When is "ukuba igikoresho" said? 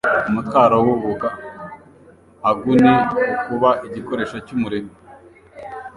3.33-4.37